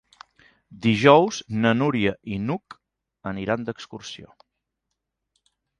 [0.85, 2.79] Dijous na Núria i n'Hug
[3.35, 4.35] aniran d'excursió.